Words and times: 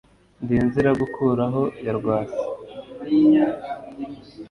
Ndi 0.43 0.55
Nziragukuraho 0.67 1.61
ya 1.85 1.93
Rwasa 1.97 2.43